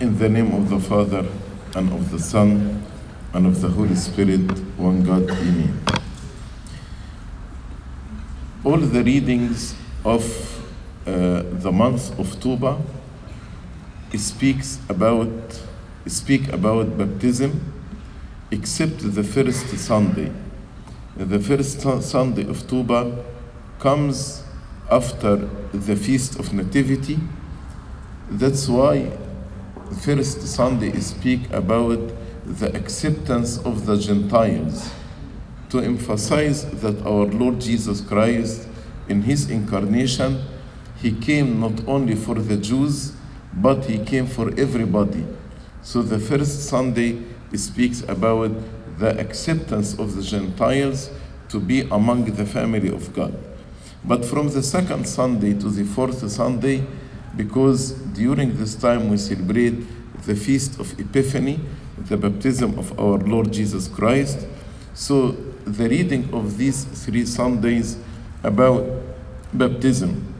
In 0.00 0.16
the 0.16 0.30
name 0.30 0.54
of 0.54 0.70
the 0.70 0.80
Father, 0.80 1.26
and 1.74 1.92
of 1.92 2.10
the 2.10 2.18
Son, 2.18 2.82
and 3.34 3.46
of 3.46 3.60
the 3.60 3.68
Holy 3.68 3.94
Spirit, 3.94 4.50
one 4.78 5.04
God, 5.04 5.30
Amen. 5.30 5.78
All 8.64 8.78
the 8.78 9.04
readings 9.04 9.74
of 10.02 10.24
uh, 11.06 11.42
the 11.44 11.70
month 11.70 12.18
of 12.18 12.40
Tuba 12.40 12.80
speaks 14.16 14.78
about 14.88 15.28
speak 16.06 16.50
about 16.50 16.96
baptism, 16.96 17.60
except 18.50 19.00
the 19.00 19.22
first 19.22 19.68
Sunday. 19.76 20.32
The 21.14 21.38
first 21.40 21.82
Sunday 21.82 22.48
of 22.48 22.66
Tuba 22.66 23.22
comes 23.78 24.44
after 24.90 25.36
the 25.74 25.94
feast 25.94 26.38
of 26.40 26.54
Nativity. 26.54 27.18
That's 28.30 28.66
why 28.66 29.10
first 29.96 30.40
Sunday 30.42 30.98
speak 31.00 31.50
about 31.52 31.98
the 32.44 32.74
acceptance 32.76 33.58
of 33.58 33.86
the 33.86 33.96
Gentiles 33.96 34.90
to 35.68 35.80
emphasize 35.80 36.64
that 36.80 37.00
our 37.06 37.26
Lord 37.26 37.60
Jesus 37.60 38.00
Christ 38.00 38.68
in 39.08 39.22
his 39.22 39.50
incarnation 39.50 40.42
he 40.96 41.12
came 41.12 41.60
not 41.60 41.86
only 41.86 42.14
for 42.14 42.34
the 42.34 42.56
Jews 42.56 43.12
but 43.52 43.84
he 43.84 43.98
came 44.04 44.26
for 44.26 44.48
everybody. 44.58 45.24
So 45.82 46.02
the 46.02 46.18
first 46.18 46.68
Sunday 46.68 47.22
speaks 47.54 48.02
about 48.02 48.52
the 48.98 49.18
acceptance 49.18 49.98
of 49.98 50.14
the 50.14 50.22
Gentiles 50.22 51.10
to 51.48 51.58
be 51.58 51.82
among 51.90 52.26
the 52.26 52.46
family 52.46 52.88
of 52.88 53.12
God. 53.12 53.36
But 54.04 54.24
from 54.24 54.48
the 54.50 54.62
second 54.62 55.06
Sunday 55.06 55.52
to 55.54 55.68
the 55.68 55.84
fourth 55.84 56.30
Sunday, 56.30 56.86
because 57.36 57.92
during 57.92 58.56
this 58.56 58.74
time 58.74 59.08
we 59.08 59.16
celebrate 59.16 59.74
the 60.26 60.34
feast 60.34 60.78
of 60.80 60.98
Epiphany, 60.98 61.60
the 61.98 62.16
baptism 62.16 62.78
of 62.78 62.98
our 62.98 63.18
Lord 63.18 63.52
Jesus 63.52 63.88
Christ. 63.88 64.46
So 64.94 65.32
the 65.64 65.88
reading 65.88 66.32
of 66.32 66.56
these 66.56 66.84
three 66.84 67.24
Sundays 67.24 67.98
about 68.42 68.86
baptism. 69.52 70.34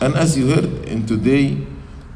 And 0.00 0.14
as 0.14 0.38
you 0.38 0.48
heard 0.48 0.86
in 0.86 1.06
today, 1.06 1.58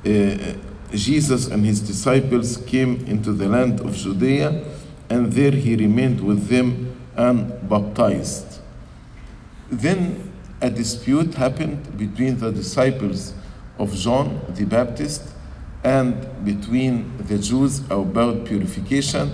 uh, 0.04 0.54
Jesus 0.94 1.48
and 1.48 1.64
his 1.64 1.80
disciples 1.80 2.58
came 2.58 3.04
into 3.06 3.32
the 3.32 3.48
land 3.48 3.80
of 3.80 3.94
Judea, 3.94 4.64
and 5.08 5.32
there 5.32 5.50
he 5.50 5.74
remained 5.74 6.20
with 6.20 6.48
them 6.48 6.94
and 7.16 7.68
baptized. 7.68 8.60
Then 9.70 10.31
a 10.62 10.70
dispute 10.70 11.34
happened 11.34 11.98
between 11.98 12.38
the 12.38 12.52
disciples 12.52 13.34
of 13.78 13.92
John 13.92 14.40
the 14.50 14.64
Baptist 14.64 15.34
and 15.82 16.44
between 16.44 17.16
the 17.18 17.36
Jews 17.36 17.80
about 17.90 18.44
purification. 18.44 19.32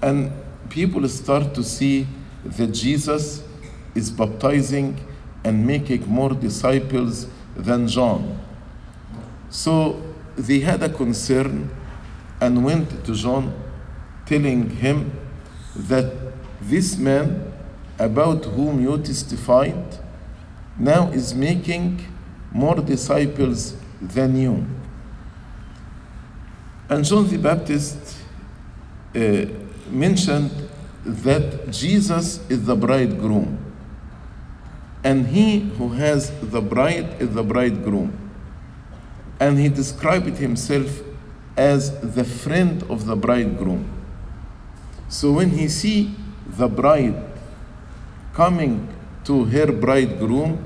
And 0.00 0.30
people 0.68 1.06
start 1.08 1.52
to 1.54 1.64
see 1.64 2.06
that 2.44 2.68
Jesus 2.68 3.42
is 3.96 4.08
baptizing 4.08 5.04
and 5.42 5.66
making 5.66 6.08
more 6.08 6.30
disciples 6.30 7.26
than 7.56 7.88
John. 7.88 8.38
So 9.48 10.00
they 10.36 10.60
had 10.60 10.80
a 10.84 10.88
concern 10.88 11.70
and 12.40 12.64
went 12.64 13.04
to 13.04 13.14
John 13.14 13.52
telling 14.26 14.70
him 14.70 15.10
that 15.74 16.14
this 16.60 16.96
man 16.96 17.52
about 17.98 18.44
whom 18.44 18.80
you 18.80 18.96
testified 18.98 19.98
now 20.78 21.08
is 21.10 21.34
making 21.34 22.04
more 22.52 22.76
disciples 22.76 23.76
than 24.00 24.36
you. 24.36 24.66
And 26.88 27.04
John 27.04 27.28
the 27.28 27.38
Baptist 27.38 28.16
uh, 29.14 29.46
mentioned 29.88 30.50
that 31.04 31.70
Jesus 31.70 32.40
is 32.50 32.64
the 32.64 32.76
bridegroom, 32.76 33.58
and 35.04 35.26
he 35.26 35.60
who 35.60 35.90
has 35.90 36.30
the 36.40 36.60
bride 36.60 37.20
is 37.20 37.32
the 37.34 37.42
bridegroom. 37.42 38.16
And 39.38 39.58
he 39.58 39.68
described 39.68 40.36
himself 40.36 41.00
as 41.56 41.98
the 42.00 42.24
friend 42.24 42.82
of 42.90 43.06
the 43.06 43.16
bridegroom. 43.16 43.88
So 45.08 45.32
when 45.32 45.50
he 45.50 45.68
see 45.68 46.14
the 46.46 46.68
bride 46.68 47.22
coming 48.34 48.88
to 49.24 49.44
her 49.44 49.72
bridegroom, 49.72 50.64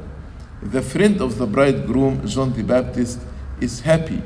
the 0.64 0.82
friend 0.82 1.20
of 1.20 1.38
the 1.38 1.46
bridegroom, 1.46 2.26
John 2.26 2.52
the 2.52 2.62
Baptist, 2.62 3.20
is 3.60 3.80
happy 3.80 4.22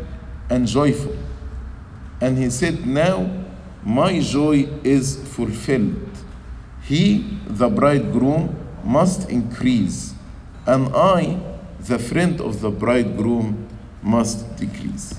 and 0.49 0.67
joyful. 0.67 1.17
And 2.21 2.39
he 2.39 2.49
said, 2.51 2.87
Now 2.87 3.31
my 3.85 4.21
joy 4.21 4.69
is 4.85 5.17
fulfilled. 5.35 6.09
He, 6.83 7.39
the 7.47 7.69
bridegroom, 7.69 8.57
must 8.85 9.29
increase, 9.29 10.15
and 10.67 10.95
I, 10.95 11.39
the 11.81 11.99
friend 11.99 12.41
of 12.41 12.61
the 12.61 12.71
bridegroom, 12.71 13.69
must 14.03 14.57
decrease. 14.57 15.15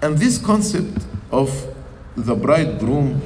And 0.00 0.16
this 0.16 0.38
concept 0.38 1.04
of 1.30 1.74
the 2.16 2.34
bridegroom 2.34 3.20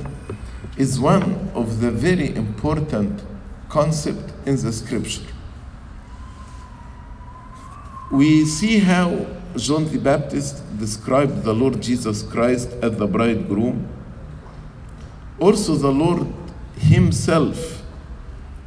is 0.76 0.98
one 0.98 1.50
of 1.54 1.80
the 1.80 1.90
very 1.90 2.34
important 2.34 3.22
concept 3.68 4.32
in 4.46 4.56
the 4.56 4.72
scripture. 4.72 5.33
We 8.14 8.44
see 8.44 8.78
how 8.78 9.26
John 9.56 9.90
the 9.90 9.98
Baptist 9.98 10.62
described 10.78 11.42
the 11.42 11.52
Lord 11.52 11.82
Jesus 11.82 12.22
Christ 12.22 12.70
as 12.80 12.96
the 12.96 13.08
bridegroom. 13.08 13.88
Also, 15.40 15.74
the 15.74 15.90
Lord 15.90 16.32
Himself, 16.76 17.82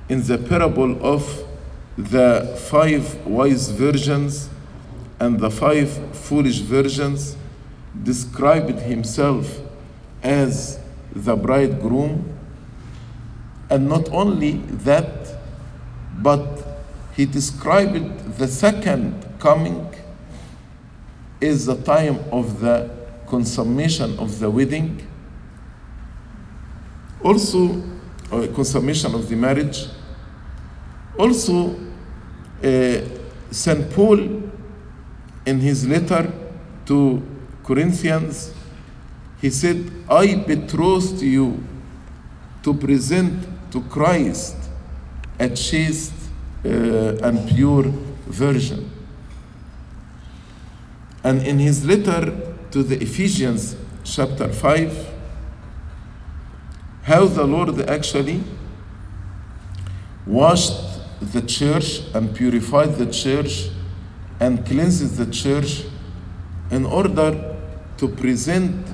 in 0.09 0.21
the 0.21 0.37
parable 0.37 1.01
of 1.01 1.45
the 1.97 2.59
five 2.69 3.25
wise 3.25 3.69
virgins 3.69 4.49
and 5.17 5.39
the 5.39 5.49
five 5.49 5.91
foolish 6.13 6.59
virgins, 6.59 7.37
described 8.03 8.79
Himself 8.79 9.61
as 10.23 10.77
the 11.15 11.37
bridegroom. 11.37 12.37
And 13.69 13.87
not 13.87 14.09
only 14.11 14.57
that, 14.83 15.39
but 16.17 16.66
He 17.17 17.25
described 17.25 18.37
the 18.37 18.47
second 18.47 19.25
coming 19.39 19.91
is 21.41 21.65
the 21.65 21.75
time 21.81 22.19
of 22.31 22.59
the 22.59 22.91
consummation 23.25 24.19
of 24.19 24.37
the 24.39 24.47
wedding, 24.47 25.05
also 27.23 27.81
uh, 28.31 28.45
consummation 28.53 29.15
of 29.15 29.27
the 29.27 29.35
marriage. 29.35 29.87
Also, 31.17 31.75
uh, 32.63 33.01
St. 33.49 33.91
Paul, 33.93 34.19
in 35.47 35.59
his 35.59 35.87
letter 35.87 36.31
to 36.85 37.23
Corinthians, 37.63 38.53
he 39.41 39.49
said, 39.49 39.91
I 40.07 40.35
betroth 40.35 41.19
you 41.23 41.63
to 42.61 42.75
present 42.75 43.47
to 43.71 43.81
Christ 43.81 44.55
a 45.39 45.49
chaste 45.49 46.13
and 46.67 47.47
pure 47.49 47.85
virgin. 48.27 48.91
And 51.23 51.41
in 51.45 51.59
his 51.59 51.85
letter 51.85 52.33
to 52.71 52.83
the 52.83 53.01
Ephesians, 53.01 53.75
chapter 54.03 54.47
5, 54.47 55.13
how 57.03 57.25
the 57.25 57.43
Lord 57.43 57.81
actually 57.89 58.43
washed 60.25 60.99
the 61.21 61.41
church 61.41 62.01
and 62.13 62.35
purified 62.35 62.95
the 62.95 63.05
church 63.05 63.69
and 64.39 64.65
cleanses 64.65 65.17
the 65.17 65.25
church 65.25 65.83
in 66.69 66.85
order 66.85 67.55
to 67.97 68.07
present 68.07 68.85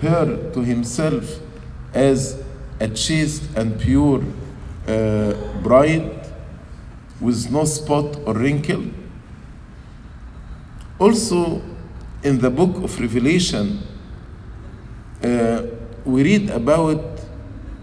her 0.00 0.50
to 0.52 0.60
himself 0.60 1.38
as 1.94 2.42
a 2.80 2.88
chaste 2.88 3.44
and 3.54 3.78
pure 3.78 4.22
uh, 4.88 5.34
bride 5.62 6.21
with 7.22 7.50
no 7.50 7.64
spot 7.64 8.18
or 8.26 8.34
wrinkle. 8.34 8.84
Also, 10.98 11.62
in 12.22 12.38
the 12.38 12.50
book 12.50 12.76
of 12.82 13.00
Revelation, 13.00 13.80
uh, 15.22 15.62
we 16.04 16.22
read 16.24 16.50
about 16.50 17.00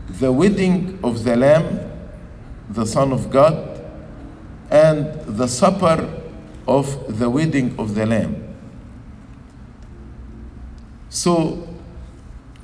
the 0.09 0.31
wedding 0.31 1.00
of 1.03 1.24
the 1.24 1.36
Lamb, 1.36 1.80
the 2.69 2.86
Son 2.86 3.13
of 3.13 3.30
God, 3.30 3.81
and 4.69 5.06
the 5.25 5.47
supper 5.47 6.21
of 6.68 7.18
the 7.18 7.30
wedding 7.30 7.75
of 7.80 7.95
the 7.95 8.06
Lamb. 8.06 8.44
So, 11.09 11.68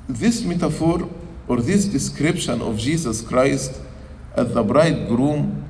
this 0.08 0.42
metaphor 0.42 1.08
or 1.48 1.60
this 1.60 1.86
description 1.86 2.60
of 2.60 2.78
Jesus 2.78 3.20
Christ 3.20 3.80
as 4.36 4.52
the 4.52 4.62
bridegroom 4.62 5.65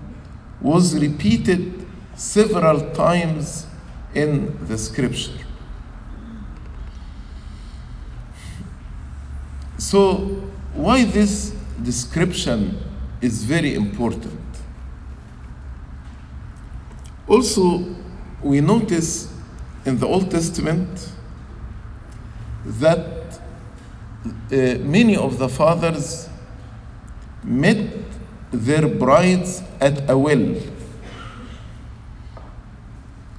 was 0.61 0.99
repeated 0.99 1.87
several 2.15 2.91
times 2.93 3.67
in 4.15 4.57
the 4.67 4.79
scripture. 4.79 5.45
So, 9.79 10.17
why 10.75 11.05
this 11.05 11.55
description 11.83 12.79
is 13.21 13.45
very 13.45 13.75
important? 13.75 14.41
Also, 17.29 17.85
we 18.43 18.61
notice 18.61 19.33
in 19.85 19.99
the 19.99 20.07
Old 20.07 20.31
Testament 20.31 21.13
that 22.65 23.41
uh, 24.51 24.79
many 24.81 25.17
of 25.17 25.39
the 25.39 25.49
fathers 25.49 26.29
met 27.45 27.87
their 28.53 28.89
brides 28.89 29.63
at 29.81 30.09
a 30.09 30.17
well. 30.17 30.55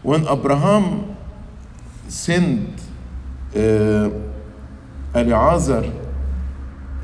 When 0.04 0.28
Abraham 0.28 1.18
sent 2.08 2.80
uh, 3.56 4.10
Eliezer 5.14 5.92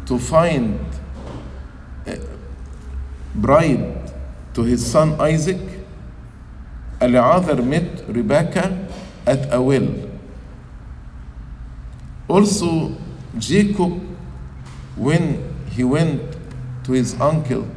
to 0.05 0.19
find 0.19 0.79
a 2.05 2.17
bride 3.35 4.11
to 4.53 4.63
his 4.63 4.85
son 4.85 5.19
Isaac, 5.19 5.59
Eliezer 7.01 7.61
met 7.61 8.03
Rebekah 8.07 8.87
at 9.25 9.53
a 9.53 9.61
well. 9.61 9.89
Also, 12.27 12.95
Jacob, 13.37 13.99
when 14.95 15.53
he 15.71 15.83
went 15.83 16.21
to 16.83 16.91
his 16.91 17.19
uncle 17.19 17.67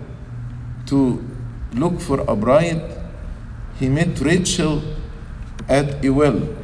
to 0.86 1.24
look 1.72 2.00
for 2.00 2.20
a 2.20 2.36
bride, 2.36 2.82
he 3.78 3.88
met 3.88 4.20
Rachel 4.20 4.82
at 5.68 6.04
a 6.04 6.10
well. 6.10 6.56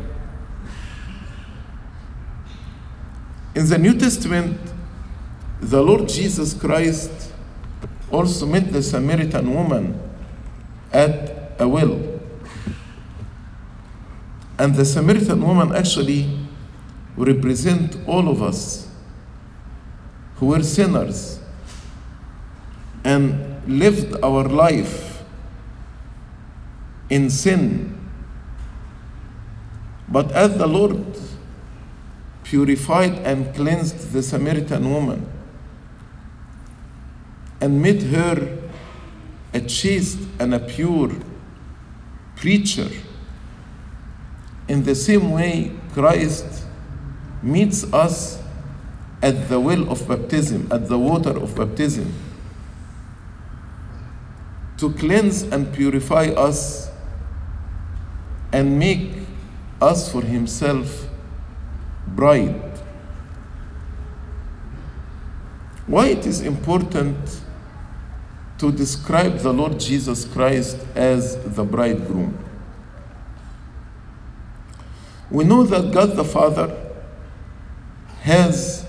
In 3.54 3.68
the 3.68 3.78
New 3.78 3.98
Testament, 3.98 4.58
the 5.60 5.82
Lord 5.82 6.08
Jesus 6.08 6.54
Christ 6.54 7.32
also 8.10 8.46
met 8.46 8.72
the 8.72 8.82
Samaritan 8.82 9.54
woman 9.54 10.00
at 10.92 11.52
a 11.58 11.68
well. 11.68 12.00
And 14.58 14.74
the 14.74 14.84
Samaritan 14.84 15.42
woman 15.42 15.74
actually 15.74 16.38
represent 17.16 17.96
all 18.06 18.28
of 18.28 18.42
us 18.42 18.88
who 20.36 20.46
were 20.46 20.62
sinners 20.62 21.40
and 23.04 23.51
lived 23.66 24.16
our 24.22 24.44
life 24.44 25.22
in 27.08 27.30
sin. 27.30 27.98
But 30.08 30.32
as 30.32 30.56
the 30.58 30.66
Lord 30.66 31.04
purified 32.44 33.12
and 33.18 33.54
cleansed 33.54 34.12
the 34.12 34.22
Samaritan 34.22 34.90
woman 34.90 35.26
and 37.60 37.80
made 37.80 38.02
her 38.02 38.58
a 39.54 39.60
chaste 39.60 40.18
and 40.38 40.54
a 40.54 40.58
pure 40.58 41.12
preacher, 42.36 42.88
in 44.68 44.84
the 44.84 44.94
same 44.94 45.30
way, 45.30 45.72
Christ 45.92 46.64
meets 47.42 47.84
us 47.92 48.42
at 49.22 49.48
the 49.48 49.60
well 49.60 49.90
of 49.90 50.06
baptism, 50.08 50.68
at 50.70 50.88
the 50.88 50.98
water 50.98 51.30
of 51.30 51.54
baptism, 51.54 52.12
to 54.82 54.92
cleanse 54.94 55.44
and 55.44 55.72
purify 55.72 56.26
us 56.36 56.90
and 58.52 58.80
make 58.80 59.12
us 59.80 60.10
for 60.10 60.22
Himself 60.22 61.08
bride. 62.08 62.80
Why 65.86 66.08
it 66.08 66.26
is 66.26 66.40
important 66.40 67.42
to 68.58 68.72
describe 68.72 69.38
the 69.38 69.52
Lord 69.52 69.78
Jesus 69.78 70.24
Christ 70.24 70.78
as 70.96 71.36
the 71.54 71.62
bridegroom? 71.62 72.36
We 75.30 75.44
know 75.44 75.62
that 75.62 75.92
God 75.94 76.16
the 76.16 76.24
Father 76.24 76.76
has 78.22 78.84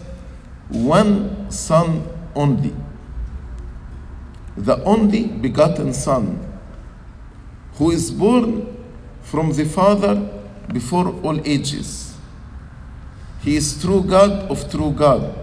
one 0.69 1.51
Son 1.51 2.09
only, 2.33 2.73
the 4.55 4.83
only 4.83 5.27
begotten 5.27 5.93
Son, 5.93 6.39
who 7.75 7.91
is 7.91 8.11
born 8.11 8.67
from 9.21 9.53
the 9.53 9.65
Father 9.65 10.15
before 10.71 11.07
all 11.23 11.39
ages. 11.47 12.15
He 13.41 13.55
is 13.55 13.81
true 13.81 14.03
God 14.03 14.49
of 14.51 14.69
true 14.71 14.91
God. 14.91 15.35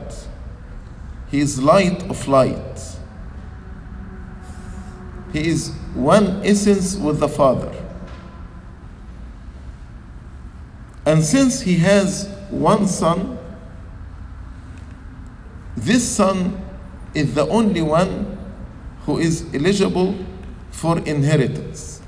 He 1.31 1.41
is 1.41 1.63
light 1.63 2.03
of 2.09 2.27
light. 2.27 2.97
He 5.33 5.49
is 5.49 5.71
one 5.95 6.41
essence 6.45 6.97
with 6.97 7.21
the 7.21 7.29
Father. 7.29 7.73
And 11.07 11.25
since 11.25 11.61
he 11.61 11.77
has 11.79 12.29
one 12.51 12.87
son, 12.87 13.39
this 15.77 16.07
son 16.09 16.61
is 17.15 17.35
the 17.35 17.47
only 17.49 17.83
one 17.83 18.40
who 19.07 19.19
is 19.19 19.47
eligible 19.55 20.15
for 20.71 20.99
inheritance. 21.01 22.01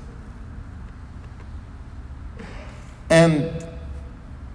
And 3.09 3.65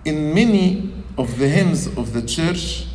in 0.05 0.35
many 0.35 0.93
of 1.17 1.39
the 1.39 1.49
hymns 1.49 1.87
of 1.87 2.13
the 2.13 2.23
church, 2.23 2.87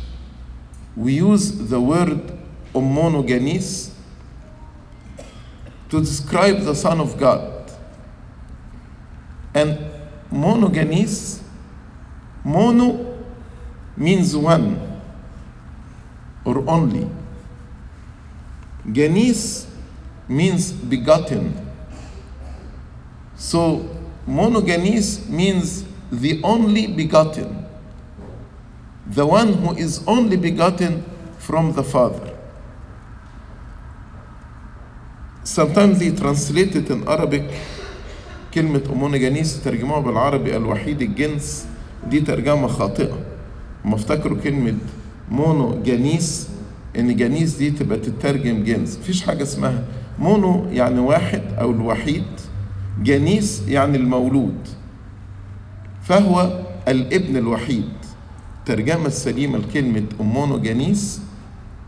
we 0.96 1.14
use 1.14 1.68
the 1.68 1.80
word 1.80 2.32
homonogenes 2.74 3.92
to 5.88 6.00
describe 6.00 6.60
the 6.60 6.74
Son 6.74 7.00
of 7.00 7.16
God. 7.18 7.70
And 9.54 9.78
monogenes, 10.32 11.40
mono 12.44 13.24
means 13.96 14.36
one 14.36 15.00
or 16.44 16.68
only. 16.68 17.08
Genes 18.92 19.66
means 20.28 20.72
begotten. 20.72 21.54
So 23.36 23.88
monogenes 24.28 25.28
means 25.28 25.84
the 26.10 26.40
only 26.42 26.86
begotten, 26.86 27.66
the 29.06 29.26
one 29.26 29.52
who 29.54 29.74
is 29.76 30.02
only 30.06 30.36
begotten 30.36 31.04
from 31.38 31.72
the 31.72 31.82
Father. 31.82 32.30
Sometimes 35.42 35.98
they 35.98 36.10
translate 36.10 36.74
it 36.76 36.90
in 36.90 37.06
Arabic 37.06 37.44
كلمة 38.54 38.82
أمونوجانيس 38.92 39.62
ترجموها 39.64 40.00
بالعربي 40.00 40.56
الوحيد 40.56 41.02
الجنس 41.02 41.66
دي 42.06 42.20
ترجمة 42.20 42.66
خاطئة 42.68 43.18
هم 43.84 43.94
افتكروا 43.94 44.38
كلمة 44.38 44.74
مونو 45.30 45.82
جانيس 46.96 47.10
إن 47.10 47.16
جانيس 47.16 47.56
دي 47.56 47.70
تبقى 47.70 47.98
تترجم 47.98 48.64
جنس. 48.64 48.98
مفيش 48.98 49.22
حاجة 49.22 49.42
اسمها. 49.42 49.84
مونو 50.18 50.66
يعني 50.70 51.00
واحد 51.00 51.42
أو 51.60 51.70
الوحيد. 51.70 52.24
جانيس 53.02 53.62
يعني 53.68 53.96
المولود. 53.96 54.68
فهو 56.02 56.60
الابن 56.88 57.36
الوحيد. 57.36 57.88
الترجمة 58.58 59.06
السليمة 59.06 59.58
لكلمة 59.58 60.04
أمونوجانيس 60.20 61.20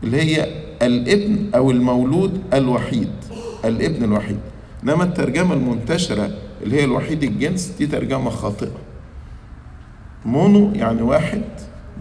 اللي 0.03 0.21
هي 0.21 0.47
الابن 0.81 1.49
أو 1.55 1.71
المولود 1.71 2.41
الوحيد. 2.53 3.11
الابن 3.65 4.03
الوحيد. 4.03 4.39
إنما 4.83 5.03
الترجمة 5.03 5.53
المنتشرة 5.53 6.31
اللي 6.63 6.81
هي 6.81 6.83
الوحيد 6.85 7.23
الجنس 7.23 7.73
دي 7.79 7.87
ترجمة 7.87 8.29
خاطئة. 8.29 8.71
مونو 10.25 10.71
يعني 10.75 11.01
واحد. 11.01 11.41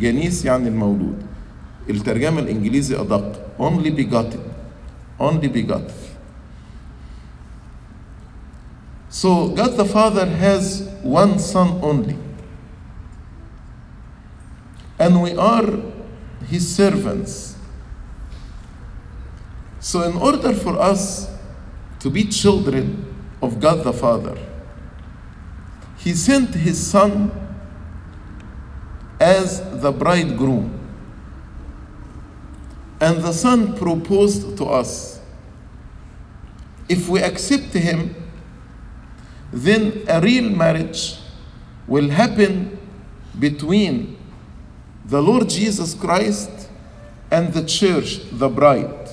جنيس 0.00 0.44
يعني 0.44 0.68
المولود. 0.68 1.25
الترجمة 1.89 2.39
الإنجليزي 2.39 3.01
أدق 3.01 3.57
only 3.59 3.91
begotten 3.91 4.41
only 5.19 5.47
begotten 5.47 5.95
So 9.09 9.49
God 9.49 9.75
the 9.75 9.85
Father 9.85 10.25
has 10.25 10.87
one 11.03 11.37
Son 11.37 11.79
only 11.83 12.17
and 14.97 15.21
we 15.21 15.35
are 15.35 15.67
His 16.47 16.75
servants 16.75 17.51
So 19.81 20.03
in 20.03 20.15
order 20.15 20.53
for 20.53 20.79
us 20.79 21.27
to 21.99 22.09
be 22.09 22.23
children 22.25 23.03
of 23.41 23.59
God 23.59 23.83
the 23.83 23.91
Father, 23.91 24.37
He 25.97 26.13
sent 26.13 26.53
His 26.53 26.77
Son 26.79 27.31
as 29.19 29.59
the 29.81 29.91
bridegroom. 29.91 30.74
And 33.00 33.22
the 33.22 33.32
Son 33.32 33.76
proposed 33.76 34.56
to 34.58 34.64
us. 34.66 35.20
If 36.88 37.08
we 37.08 37.20
accept 37.20 37.72
Him, 37.74 38.14
then 39.52 40.04
a 40.08 40.20
real 40.20 40.48
marriage 40.50 41.18
will 41.86 42.08
happen 42.08 42.78
between 43.38 44.16
the 45.04 45.22
Lord 45.22 45.48
Jesus 45.48 45.94
Christ 45.94 46.68
and 47.30 47.52
the 47.52 47.64
church, 47.64 48.20
the 48.32 48.48
bride. 48.48 49.08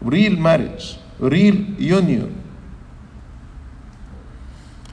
Real 0.00 0.36
marriage, 0.36 0.96
real 1.18 1.56
union. 1.56 2.42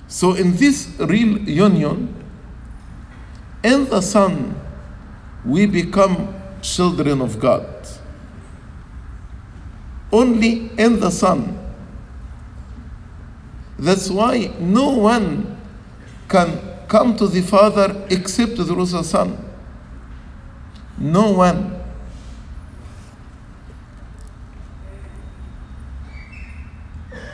So, 0.07 0.33
in 0.33 0.55
this 0.55 0.89
real 0.99 1.37
union, 1.39 2.13
in 3.63 3.85
the 3.89 4.01
Son, 4.01 4.59
we 5.43 5.65
become 5.65 6.33
children 6.61 7.21
of 7.21 7.39
God. 7.39 7.74
Only 10.15 10.71
in 10.77 11.01
the 11.01 11.09
Son. 11.09 11.59
That's 13.77 14.09
why 14.09 14.49
no 14.59 14.91
one 14.91 15.57
can 16.29 16.57
come 16.87 17.17
to 17.17 17.27
the 17.27 17.41
Father 17.41 18.07
except 18.09 18.55
through 18.55 18.85
the 18.85 19.03
Son. 19.03 19.37
No 20.97 21.31
one. 21.31 21.83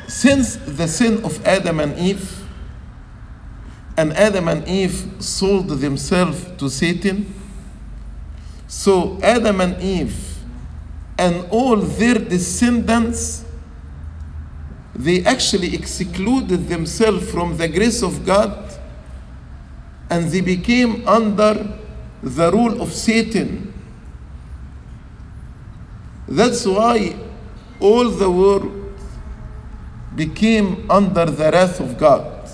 Since 0.07 0.55
the 0.55 0.87
sin 0.87 1.23
of 1.23 1.45
Adam 1.45 1.81
and 1.81 1.95
Eve, 1.99 2.43
and 3.95 4.11
Adam 4.13 4.47
and 4.47 4.67
Eve 4.67 5.05
sold 5.19 5.69
themselves 5.69 6.47
to 6.57 6.67
Satan, 6.67 7.31
so 8.67 9.19
Adam 9.21 9.61
and 9.61 9.79
Eve 9.79 10.30
and 11.21 11.45
all 11.51 11.77
their 11.77 12.15
descendants 12.15 13.45
they 14.95 15.23
actually 15.23 15.75
excluded 15.75 16.67
themselves 16.67 17.29
from 17.31 17.57
the 17.57 17.67
grace 17.67 18.01
of 18.01 18.25
God 18.25 18.73
and 20.09 20.29
they 20.31 20.41
became 20.41 21.07
under 21.07 21.77
the 22.23 22.51
rule 22.51 22.81
of 22.81 22.91
Satan. 22.91 23.71
That's 26.27 26.65
why 26.65 27.15
all 27.79 28.09
the 28.09 28.29
world 28.29 28.71
became 30.15 30.89
under 30.89 31.25
the 31.25 31.51
wrath 31.51 31.79
of 31.79 31.97
God. 31.97 32.49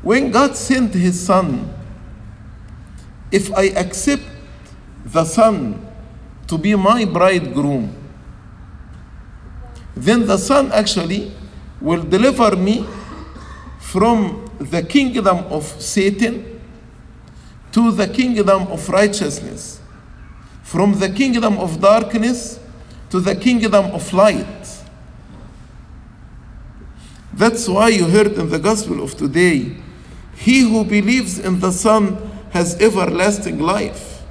When 0.00 0.30
God 0.30 0.56
sent 0.56 0.94
His 0.94 1.24
Son, 1.24 1.72
if 3.32 3.52
I 3.54 3.64
accept 3.74 4.22
the 5.04 5.24
Son 5.24 5.84
to 6.46 6.58
be 6.58 6.76
my 6.76 7.04
bridegroom, 7.06 7.96
then 9.96 10.26
the 10.26 10.36
Son 10.36 10.70
actually 10.72 11.32
will 11.80 12.02
deliver 12.02 12.54
me 12.54 12.86
from 13.80 14.44
the 14.58 14.82
kingdom 14.82 15.38
of 15.50 15.64
Satan 15.64 16.60
to 17.72 17.90
the 17.90 18.06
kingdom 18.06 18.68
of 18.68 18.88
righteousness, 18.88 19.80
from 20.62 20.98
the 20.98 21.08
kingdom 21.08 21.58
of 21.58 21.80
darkness 21.80 22.60
to 23.10 23.18
the 23.18 23.34
kingdom 23.34 23.86
of 23.86 24.12
light. 24.12 24.68
That's 27.32 27.66
why 27.66 27.88
you 27.88 28.06
heard 28.06 28.32
in 28.34 28.50
the 28.50 28.58
gospel 28.58 29.02
of 29.02 29.16
today, 29.16 29.76
he 30.36 30.60
who 30.60 30.84
believes 30.84 31.38
in 31.38 31.60
the 31.60 31.72
Son 31.72 32.31
has 32.52 32.80
everlasting 32.80 33.58
life. 33.58 34.22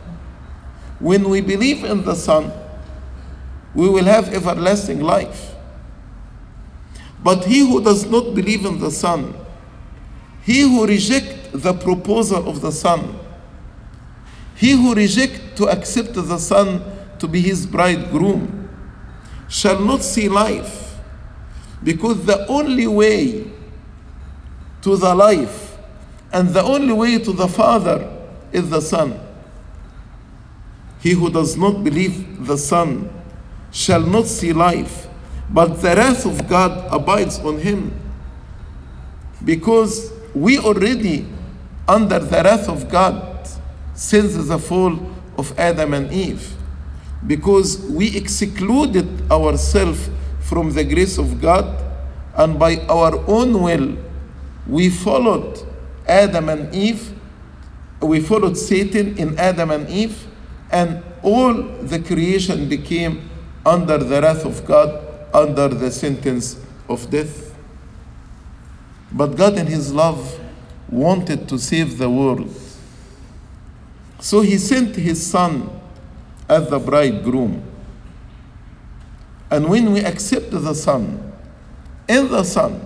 When 0.99 1.27
we 1.29 1.41
believe 1.41 1.83
in 1.83 2.03
the 2.03 2.15
Son, 2.15 2.51
we 3.73 3.89
will 3.89 4.05
have 4.05 4.29
everlasting 4.33 5.01
life. 5.01 5.55
But 7.23 7.45
he 7.45 7.59
who 7.59 7.83
does 7.83 8.05
not 8.05 8.35
believe 8.35 8.65
in 8.65 8.79
the 8.79 8.91
Son, 8.91 9.33
he 10.43 10.61
who 10.61 10.85
rejects 10.85 11.49
the 11.51 11.73
proposal 11.73 12.47
of 12.47 12.61
the 12.61 12.71
Son, 12.71 13.19
he 14.55 14.71
who 14.71 14.93
rejects 14.93 15.57
to 15.57 15.67
accept 15.67 16.13
the 16.13 16.37
Son 16.37 16.83
to 17.17 17.27
be 17.27 17.41
his 17.41 17.65
bridegroom, 17.65 18.69
shall 19.49 19.79
not 19.79 20.03
see 20.03 20.29
life, 20.29 20.95
because 21.83 22.23
the 22.25 22.45
only 22.47 22.85
way 22.85 23.51
to 24.83 24.95
the 24.95 25.13
life 25.15 25.70
and 26.33 26.49
the 26.49 26.63
only 26.63 26.93
way 26.93 27.17
to 27.19 27.33
the 27.33 27.47
Father 27.47 28.09
is 28.51 28.69
the 28.69 28.81
Son. 28.81 29.19
He 31.01 31.11
who 31.11 31.29
does 31.29 31.57
not 31.57 31.83
believe 31.83 32.45
the 32.45 32.57
Son 32.57 33.09
shall 33.71 34.01
not 34.01 34.27
see 34.27 34.53
life, 34.53 35.07
but 35.49 35.81
the 35.81 35.95
wrath 35.95 36.25
of 36.25 36.47
God 36.47 36.87
abides 36.91 37.39
on 37.39 37.57
him. 37.57 37.93
Because 39.43 40.13
we 40.33 40.59
already 40.59 41.25
under 41.87 42.19
the 42.19 42.43
wrath 42.43 42.69
of 42.69 42.89
God 42.89 43.47
since 43.93 44.35
the 44.35 44.57
fall 44.57 44.99
of 45.37 45.57
Adam 45.59 45.93
and 45.93 46.11
Eve. 46.11 46.55
Because 47.25 47.79
we 47.89 48.15
excluded 48.15 49.29
ourselves 49.31 50.09
from 50.39 50.71
the 50.71 50.83
grace 50.83 51.17
of 51.17 51.41
God, 51.41 51.83
and 52.35 52.57
by 52.57 52.77
our 52.87 53.17
own 53.27 53.61
will, 53.61 53.97
we 54.67 54.89
followed 54.89 55.65
Adam 56.07 56.49
and 56.49 56.73
Eve, 56.73 57.13
we 58.01 58.19
followed 58.19 58.57
Satan 58.57 59.17
in 59.17 59.37
Adam 59.37 59.71
and 59.71 59.89
Eve, 59.89 60.27
and 60.71 61.03
all 61.21 61.53
the 61.53 61.99
creation 61.99 62.67
became 62.67 63.29
under 63.65 63.97
the 63.97 64.21
wrath 64.21 64.45
of 64.45 64.65
God, 64.65 65.05
under 65.33 65.67
the 65.67 65.91
sentence 65.91 66.59
of 66.89 67.09
death. 67.09 67.55
But 69.11 69.35
God, 69.35 69.57
in 69.57 69.67
His 69.67 69.93
love, 69.93 70.39
wanted 70.89 71.47
to 71.49 71.59
save 71.59 71.97
the 71.97 72.09
world. 72.09 72.49
So 74.19 74.41
He 74.41 74.57
sent 74.57 74.95
His 74.95 75.25
Son 75.25 75.69
as 76.49 76.69
the 76.69 76.79
bridegroom. 76.79 77.63
And 79.49 79.69
when 79.69 79.91
we 79.91 79.99
accept 79.99 80.51
the 80.51 80.73
Son, 80.73 81.33
in 82.07 82.29
the 82.29 82.43
Son, 82.43 82.81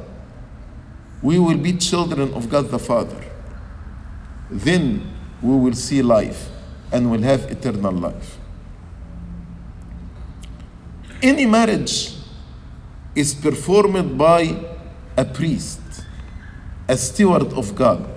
we 1.26 1.40
will 1.40 1.58
be 1.58 1.74
children 1.74 2.32
of 2.36 2.50
God 2.50 2.70
the 2.70 2.78
Father. 2.78 3.20
Then 4.52 5.12
we 5.42 5.56
will 5.56 5.74
see 5.74 6.04
life 6.04 6.50
and 6.92 7.10
will 7.10 7.24
have 7.24 7.50
eternal 7.50 7.94
life. 7.94 8.38
Any 11.24 11.48
marriage 11.48 12.14
is 13.16 13.34
performed 13.34 14.20
by 14.20 14.56
a 15.18 15.26
priest, 15.26 15.82
a 16.88 16.96
steward 16.96 17.52
of 17.54 17.74
God. 17.74 18.08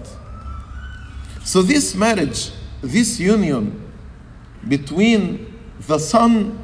So, 1.45 1.63
this 1.63 1.95
marriage, 1.95 2.51
this 2.83 3.19
union 3.19 3.91
between 4.69 5.59
the 5.81 5.99
Son 5.99 6.59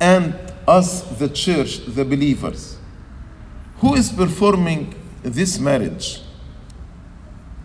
and 0.00 0.34
us, 0.66 1.02
the 1.16 1.28
church, 1.28 1.86
the 1.86 2.04
believers, 2.04 2.76
who 3.76 3.94
is 3.94 4.10
performing 4.10 4.96
this 5.34 5.58
marriage? 5.58 6.22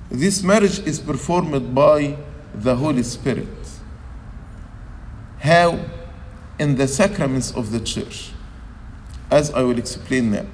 This 0.10 0.44
marriage 0.44 0.80
is 0.80 1.00
performed 1.00 1.74
by 1.74 2.18
the 2.54 2.76
Holy 2.76 3.04
Spirit. 3.04 3.48
How? 5.40 5.80
In 6.60 6.76
the 6.76 6.88
sacraments 6.88 7.52
of 7.52 7.72
the 7.72 7.80
church, 7.80 8.32
as 9.32 9.52
I 9.52 9.64
will 9.64 9.78
explain 9.78 10.32
now. 10.32 10.46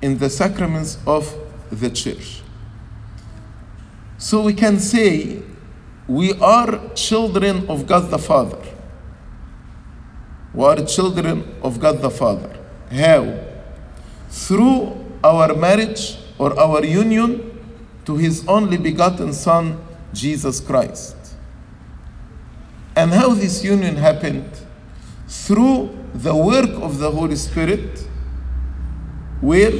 In 0.00 0.18
the 0.18 0.30
sacraments 0.30 0.98
of 1.06 1.34
the 1.70 1.90
church. 1.90 2.42
So 4.16 4.42
we 4.42 4.54
can 4.54 4.78
say 4.78 5.42
we 6.06 6.32
are 6.34 6.80
children 6.94 7.68
of 7.68 7.86
God 7.86 8.10
the 8.10 8.18
Father. 8.18 8.58
We 10.54 10.64
are 10.64 10.84
children 10.84 11.56
of 11.62 11.78
God 11.80 12.00
the 12.00 12.10
Father. 12.10 12.56
How? 12.90 13.44
Through 14.30 15.07
our 15.24 15.54
marriage 15.54 16.16
or 16.38 16.58
our 16.58 16.84
union 16.84 17.58
to 18.04 18.16
His 18.16 18.46
only 18.48 18.76
begotten 18.76 19.32
Son, 19.32 19.84
Jesus 20.12 20.60
Christ. 20.60 21.16
And 22.96 23.12
how 23.12 23.34
this 23.34 23.62
union 23.64 23.96
happened? 23.96 24.50
Through 25.28 25.96
the 26.14 26.34
work 26.34 26.70
of 26.82 26.98
the 26.98 27.10
Holy 27.10 27.36
Spirit, 27.36 28.08
where 29.40 29.72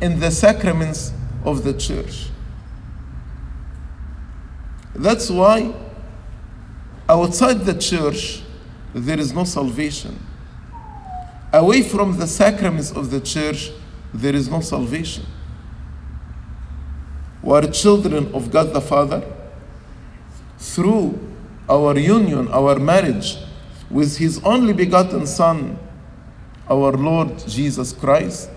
in 0.00 0.20
the 0.20 0.30
sacraments 0.30 1.12
of 1.44 1.64
the 1.64 1.72
church. 1.72 2.28
That's 4.94 5.30
why 5.30 5.74
outside 7.08 7.64
the 7.64 7.74
church 7.74 8.42
there 8.94 9.18
is 9.18 9.32
no 9.32 9.44
salvation. 9.44 10.18
Away 11.52 11.82
from 11.82 12.18
the 12.18 12.26
sacraments 12.26 12.90
of 12.92 13.10
the 13.10 13.20
church 13.20 13.70
there 14.12 14.34
is 14.34 14.48
no 14.48 14.60
salvation. 14.60 15.26
We 17.42 17.52
are 17.54 17.66
children 17.68 18.32
of 18.34 18.50
God 18.50 18.72
the 18.72 18.80
Father 18.80 19.22
through 20.58 21.18
our 21.68 21.98
union, 21.98 22.48
our 22.48 22.78
marriage 22.78 23.36
with 23.90 24.18
His 24.18 24.42
only 24.44 24.72
begotten 24.72 25.26
Son, 25.26 25.78
our 26.68 26.92
Lord 26.92 27.38
Jesus 27.46 27.92
Christ, 27.92 28.50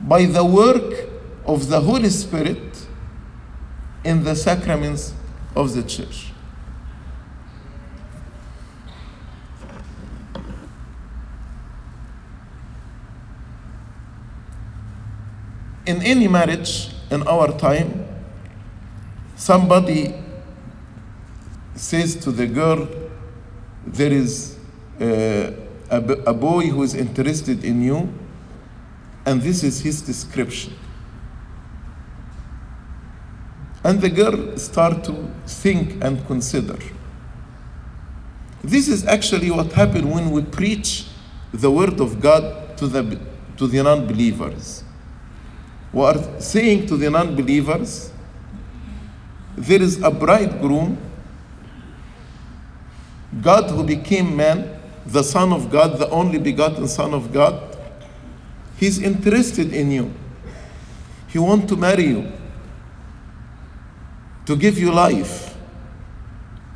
by 0.00 0.26
the 0.26 0.44
work 0.44 1.08
of 1.44 1.68
the 1.68 1.80
Holy 1.80 2.10
Spirit 2.10 2.86
in 4.04 4.24
the 4.24 4.34
sacraments 4.34 5.12
of 5.54 5.74
the 5.74 5.82
church. 5.82 6.32
In 15.84 16.02
any 16.02 16.28
marriage 16.28 16.90
in 17.10 17.26
our 17.26 17.56
time, 17.58 18.06
somebody 19.36 20.14
says 21.74 22.14
to 22.16 22.30
the 22.30 22.46
girl, 22.46 22.88
There 23.86 24.12
is 24.12 24.58
uh, 25.00 25.50
a, 25.90 26.00
a 26.26 26.32
boy 26.32 26.66
who 26.68 26.82
is 26.84 26.94
interested 26.94 27.64
in 27.64 27.82
you, 27.82 28.12
and 29.26 29.42
this 29.42 29.64
is 29.64 29.80
his 29.80 30.00
description. 30.02 30.74
And 33.84 34.00
the 34.00 34.10
girl 34.10 34.56
start 34.56 35.02
to 35.04 35.28
think 35.46 36.02
and 36.04 36.24
consider. 36.28 36.78
This 38.62 38.86
is 38.86 39.04
actually 39.06 39.50
what 39.50 39.72
happened 39.72 40.08
when 40.12 40.30
we 40.30 40.42
preach 40.42 41.06
the 41.52 41.70
word 41.70 42.00
of 42.00 42.20
God 42.20 42.78
to 42.78 42.86
the 42.86 43.18
to 43.56 43.66
the 43.66 43.82
non-believers. 43.82 44.84
We 44.84 44.91
are 46.00 46.40
saying 46.40 46.86
to 46.86 46.96
the 46.96 47.10
non-believers, 47.10 48.10
there 49.56 49.82
is 49.82 50.02
a 50.02 50.10
bridegroom, 50.10 50.96
God 53.42 53.70
who 53.70 53.84
became 53.84 54.34
man, 54.34 54.80
the 55.04 55.22
Son 55.22 55.52
of 55.52 55.70
God, 55.70 55.98
the 55.98 56.08
only 56.08 56.38
begotten 56.38 56.88
Son 56.88 57.12
of 57.12 57.32
God. 57.32 57.76
He's 58.76 59.02
interested 59.02 59.72
in 59.72 59.90
you. 59.90 60.14
He 61.28 61.38
wants 61.38 61.66
to 61.66 61.76
marry 61.76 62.06
you 62.06 62.32
to 64.46 64.56
give 64.56 64.78
you 64.78 64.92
life, 64.92 65.56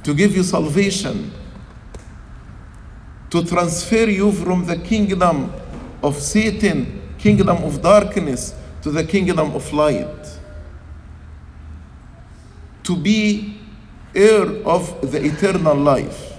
to 0.04 0.14
give 0.14 0.36
you 0.36 0.42
salvation, 0.42 1.32
to 3.30 3.44
transfer 3.44 4.04
you 4.08 4.30
from 4.32 4.66
the 4.66 4.76
kingdom 4.76 5.52
of 6.02 6.16
Satan, 6.16 7.02
kingdom 7.18 7.64
of 7.64 7.82
darkness, 7.82 8.54
to 8.86 8.92
the 8.92 9.02
kingdom 9.02 9.52
of 9.52 9.72
light. 9.72 10.38
To 12.84 12.94
be 12.94 13.58
heir 14.14 14.46
of 14.64 15.10
the 15.10 15.24
eternal 15.24 15.74
life. 15.74 16.34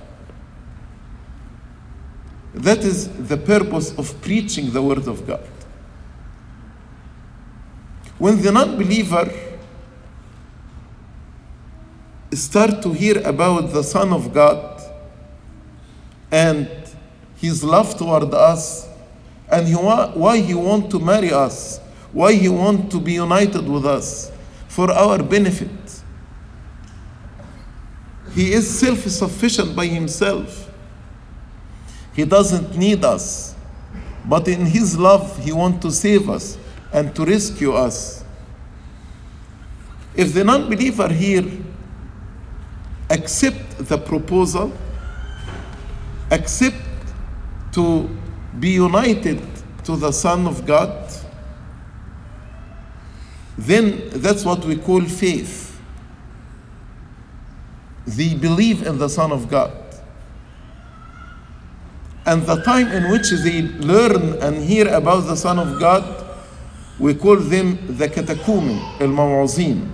That 2.54 2.86
is 2.86 3.10
the 3.28 3.36
purpose 3.36 3.94
of 3.98 4.22
preaching 4.22 4.72
the 4.72 4.82
Word 4.82 5.10
of 5.10 5.28
God. 5.28 5.46
When 8.18 8.42
the 8.42 8.54
non 8.54 8.78
believer 8.78 9.30
start 12.32 12.82
to 12.84 12.94
hear 12.94 13.22
about 13.28 13.74
the 13.74 13.84
Son 13.84 14.14
of 14.14 14.34
God 14.34 14.82
and 16.32 16.70
his 17.36 17.62
love 17.62 17.98
toward 17.98 18.34
us 18.34 18.88
and 19.52 19.68
he 19.68 19.76
wa- 19.76 20.12
why 20.14 20.38
he 20.38 20.54
want 20.54 20.90
to 20.92 21.00
marry 21.00 21.34
us, 21.34 21.82
why 22.12 22.34
he 22.34 22.50
want 22.50 22.92
to 22.92 23.00
be 23.00 23.14
united 23.14 23.68
with 23.68 23.86
us 23.86 24.32
for 24.68 24.92
our 24.92 25.22
benefit. 25.22 25.70
He 28.34 28.54
is 28.54 28.80
self-sufficient 28.80 29.76
by 29.76 29.88
himself. 29.88 30.72
He 32.14 32.26
doesn't 32.26 32.78
need 32.78 33.04
us. 33.04 33.56
But 34.26 34.48
in 34.48 34.66
his 34.66 34.98
love, 34.98 35.44
he 35.44 35.52
want 35.52 35.82
to 35.82 35.92
save 35.92 36.30
us 36.30 36.58
and 36.92 37.16
to 37.16 37.26
rescue 37.26 37.74
us. 37.74 38.24
If 40.16 40.34
the 40.34 40.44
non-believer 40.44 41.10
here 41.14 41.46
accept 43.10 43.78
the 43.78 43.98
proposal, 43.98 44.72
accept 46.32 46.76
to 47.74 48.10
be 48.60 48.72
united 48.72 49.42
to 49.84 49.96
the 49.96 50.12
Son 50.12 50.48
of 50.48 50.66
God, 50.66 51.10
then 53.58 54.10
that's 54.10 54.46
what 54.46 54.64
we 54.66 54.76
call 54.76 55.02
faith. 55.02 55.80
They 58.06 58.36
believe 58.36 58.86
in 58.86 58.98
the 58.98 59.10
Son 59.10 59.32
of 59.32 59.50
God. 59.50 59.74
And 62.26 62.44
the 62.44 62.62
time 62.64 62.92
in 62.92 63.10
which 63.10 63.30
they 63.30 63.62
learn 63.62 64.42
and 64.42 64.64
hear 64.64 64.94
about 64.94 65.22
the 65.22 65.36
Son 65.36 65.58
of 65.58 65.80
God, 65.80 66.26
we 67.00 67.14
call 67.14 67.38
them 67.38 67.98
the 67.98 68.08
catechumen, 68.10 68.80
al 69.00 69.08
mawazin. 69.08 69.90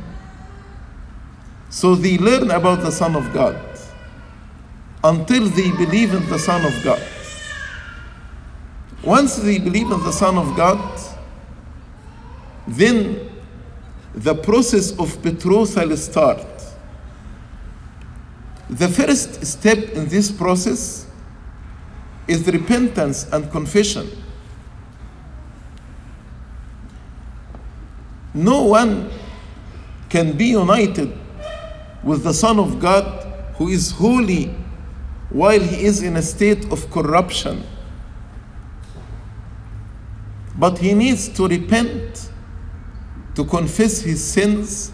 So 1.70 1.96
they 1.96 2.18
learn 2.18 2.52
about 2.52 2.82
the 2.82 2.92
Son 2.92 3.16
of 3.16 3.34
God 3.34 3.60
until 5.04 5.50
they 5.50 5.72
believe 5.72 6.14
in 6.14 6.28
the 6.30 6.40
Son 6.40 6.64
of 6.66 6.84
God. 6.84 7.02
Once 9.04 9.36
they 9.38 9.60
believe 9.60 9.92
in 9.92 10.04
the 10.04 10.12
Son 10.12 10.38
of 10.38 10.56
God, 10.56 11.00
then 12.68 13.33
the 14.16 14.36
process 14.36 14.98
of 15.00 15.22
betrothal 15.22 15.96
starts. 15.98 16.76
The 18.70 18.88
first 18.88 19.46
step 19.46 19.78
in 19.90 20.08
this 20.08 20.32
process 20.32 21.06
is 22.28 22.48
repentance 22.48 23.28
and 23.32 23.52
confession. 23.52 24.10
No 28.34 28.64
one 28.64 29.12
can 30.10 30.36
be 30.36 30.46
united 30.46 31.16
with 32.04 32.24
the 32.24 32.34
Son 32.34 32.60
of 32.60 32.80
God 32.80 33.24
who 33.56 33.70
is 33.70 33.92
holy 33.92 34.56
while 35.30 35.60
he 35.60 35.86
is 35.86 36.02
in 36.02 36.16
a 36.18 36.22
state 36.22 36.72
of 36.72 36.90
corruption. 36.92 37.64
But 40.58 40.78
he 40.78 40.94
needs 40.94 41.30
to 41.30 41.48
repent, 41.48 42.30
to 43.36 43.44
confess 43.46 44.02
his 44.02 44.24
sins. 44.24 44.92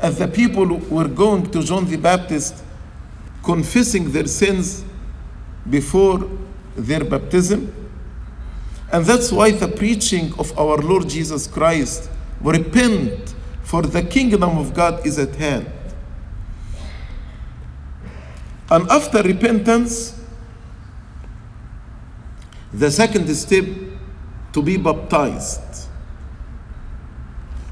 As 0.00 0.18
the 0.18 0.28
people 0.28 0.66
were 0.66 1.08
going 1.08 1.50
to 1.50 1.62
John 1.62 1.86
the 1.86 1.96
Baptist, 1.96 2.62
confessing 3.42 4.10
their 4.10 4.26
sins 4.26 4.84
before 5.68 6.28
their 6.76 7.04
baptism. 7.04 7.72
And 8.92 9.04
that's 9.04 9.32
why 9.32 9.50
the 9.52 9.68
preaching 9.68 10.32
of 10.38 10.56
our 10.58 10.76
Lord 10.78 11.08
Jesus 11.08 11.46
Christ, 11.46 12.10
repent, 12.40 13.34
for 13.62 13.82
the 13.82 14.02
kingdom 14.02 14.58
of 14.58 14.74
God 14.74 15.06
is 15.06 15.18
at 15.18 15.34
hand. 15.36 15.70
And 18.70 18.88
after 18.90 19.22
repentance, 19.22 20.20
the 22.72 22.90
second 22.90 23.32
step 23.34 23.64
to 24.52 24.62
be 24.62 24.76
baptized. 24.76 25.83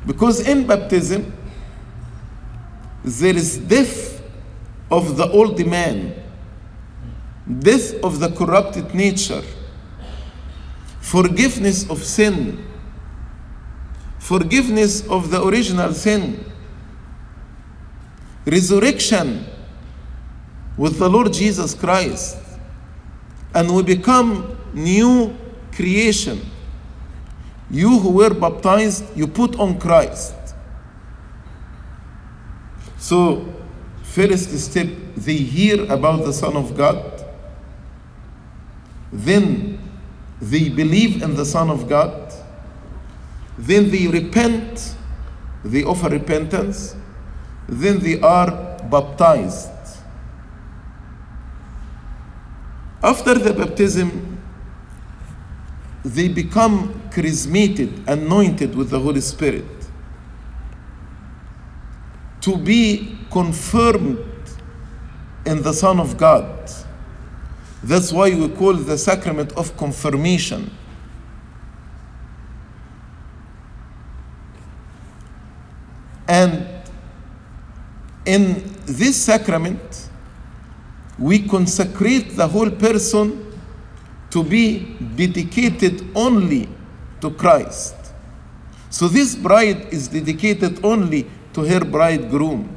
Because 0.06 0.46
in 0.46 0.66
baptism, 0.66 1.32
there 3.04 3.36
is 3.36 3.58
death 3.58 4.22
of 4.90 5.16
the 5.16 5.28
old 5.30 5.64
man, 5.66 6.14
death 7.58 7.94
of 8.02 8.20
the 8.20 8.30
corrupted 8.30 8.94
nature, 8.94 9.42
forgiveness 11.00 11.88
of 11.88 12.02
sin, 12.02 12.64
forgiveness 14.18 15.06
of 15.08 15.30
the 15.30 15.44
original 15.44 15.92
sin, 15.92 16.44
resurrection 18.44 19.46
with 20.76 20.98
the 20.98 21.08
Lord 21.08 21.32
Jesus 21.32 21.74
Christ, 21.74 22.38
and 23.54 23.74
we 23.74 23.82
become 23.82 24.56
new 24.72 25.36
creation. 25.72 26.40
You 27.72 27.98
who 27.98 28.10
were 28.10 28.34
baptized, 28.34 29.16
you 29.16 29.26
put 29.26 29.58
on 29.58 29.80
Christ. 29.80 30.34
So, 32.98 33.46
first 34.02 34.50
step, 34.58 34.88
they 35.16 35.36
hear 35.36 35.90
about 35.90 36.26
the 36.26 36.34
Son 36.34 36.54
of 36.54 36.76
God. 36.76 37.24
Then 39.10 39.78
they 40.40 40.68
believe 40.68 41.22
in 41.22 41.34
the 41.34 41.46
Son 41.46 41.70
of 41.70 41.88
God. 41.88 42.32
Then 43.56 43.90
they 43.90 44.06
repent, 44.06 44.94
they 45.64 45.82
offer 45.82 46.10
repentance. 46.10 46.94
Then 47.68 48.00
they 48.00 48.20
are 48.20 48.50
baptized. 48.90 49.70
After 53.02 53.34
the 53.34 53.54
baptism, 53.54 54.31
they 56.04 56.28
become 56.28 56.92
charismated, 57.10 58.06
anointed 58.08 58.74
with 58.74 58.90
the 58.90 58.98
Holy 58.98 59.20
Spirit 59.20 59.64
to 62.40 62.56
be 62.56 63.16
confirmed 63.30 64.18
in 65.46 65.62
the 65.62 65.72
Son 65.72 66.00
of 66.00 66.16
God. 66.16 66.70
That's 67.84 68.12
why 68.12 68.30
we 68.30 68.48
call 68.48 68.74
the 68.74 68.98
sacrament 68.98 69.52
of 69.52 69.76
confirmation. 69.76 70.70
And 76.26 76.72
In 78.24 78.62
this 78.86 79.16
sacrament, 79.16 80.08
we 81.18 81.40
consecrate 81.40 82.36
the 82.36 82.46
whole 82.46 82.70
person 82.70 83.51
to 84.32 84.42
be 84.42 84.96
dedicated 85.14 86.04
only 86.16 86.66
to 87.20 87.30
Christ. 87.30 87.94
So 88.88 89.06
this 89.06 89.36
bride 89.36 89.92
is 89.92 90.08
dedicated 90.08 90.84
only 90.84 91.30
to 91.52 91.60
her 91.62 91.80
bridegroom. 91.80 92.74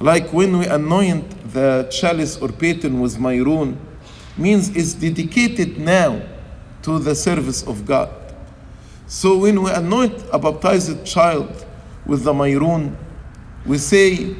Like 0.00 0.32
when 0.32 0.58
we 0.58 0.66
anoint 0.66 1.52
the 1.52 1.88
chalice 1.90 2.36
or 2.36 2.48
paten 2.48 3.00
with 3.00 3.18
myron, 3.18 3.78
means 4.36 4.74
it's 4.76 4.94
dedicated 4.94 5.78
now 5.78 6.20
to 6.82 6.98
the 6.98 7.14
service 7.14 7.62
of 7.62 7.86
God. 7.86 8.10
So 9.06 9.38
when 9.38 9.62
we 9.62 9.70
anoint 9.70 10.24
a 10.32 10.38
baptized 10.38 11.06
child 11.06 11.64
with 12.04 12.24
the 12.24 12.34
myron, 12.34 12.96
we 13.64 13.78
say, 13.78 14.34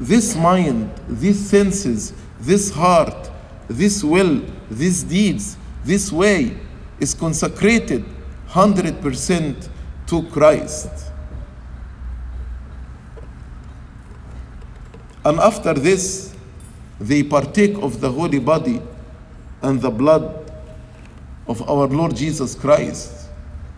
this 0.00 0.34
mind, 0.34 0.90
these 1.06 1.38
senses, 1.50 2.14
this 2.40 2.70
heart, 2.70 3.30
this 3.68 4.02
will, 4.02 4.42
these 4.70 5.02
deeds, 5.02 5.56
this 5.84 6.10
way 6.10 6.56
is 6.98 7.14
consecrated 7.14 8.04
100% 8.48 9.68
to 10.06 10.22
Christ. 10.30 10.88
And 15.24 15.38
after 15.38 15.74
this, 15.74 16.34
they 17.00 17.22
partake 17.22 17.76
of 17.78 18.00
the 18.00 18.10
holy 18.10 18.38
body 18.38 18.80
and 19.62 19.80
the 19.80 19.90
blood 19.90 20.50
of 21.46 21.68
our 21.68 21.86
Lord 21.86 22.16
Jesus 22.16 22.54
Christ 22.54 23.28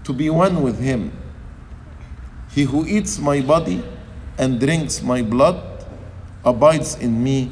to 0.04 0.12
be 0.12 0.30
one 0.30 0.62
with 0.62 0.78
Him. 0.80 1.12
He 2.52 2.62
who 2.62 2.86
eats 2.86 3.18
my 3.18 3.40
body 3.40 3.82
and 4.38 4.58
drinks 4.58 5.02
my 5.02 5.22
blood 5.22 5.62
abides 6.44 6.96
in 6.96 7.22
me 7.22 7.50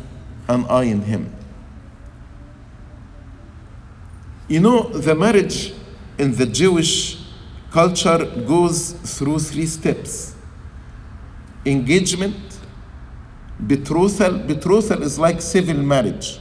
and 0.48 0.66
I 0.68 0.84
in 0.84 1.02
him. 1.02 1.37
You 4.48 4.60
know, 4.60 4.88
the 4.88 5.14
marriage 5.14 5.74
in 6.18 6.34
the 6.34 6.46
Jewish 6.46 7.22
culture 7.70 8.24
goes 8.46 8.92
through 8.92 9.40
three 9.40 9.66
steps 9.66 10.34
engagement, 11.64 12.36
betrothal. 13.66 14.38
Betrothal 14.38 15.02
is 15.02 15.18
like 15.18 15.40
civil 15.40 15.76
marriage. 15.76 16.38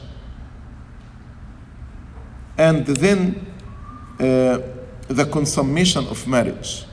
And 2.57 2.85
then 2.87 3.45
uh, 4.19 4.59
the 5.07 5.25
consummation 5.31 6.07
of 6.07 6.27
marriage. 6.27 6.85